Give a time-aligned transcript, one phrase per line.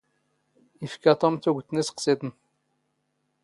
[0.85, 2.29] ⵉⴼⴽⴰ ⵟⵓⵎ ⵜⵓⴳⵜ ⵏ ⵉⵙⵇⵙⵉⵜⵏ.